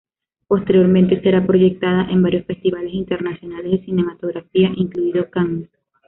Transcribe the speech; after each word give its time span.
Posteriormente 0.47 1.21
será 1.21 1.45
proyectada 1.45 2.09
en 2.09 2.23
varios 2.23 2.43
festivales 2.47 2.91
internacionales 2.91 3.71
de 3.81 3.85
cinematografía, 3.85 4.71
incluido 4.75 5.29
Cannes. 5.29 5.69